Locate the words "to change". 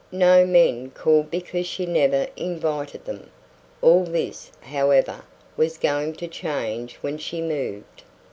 6.13-6.95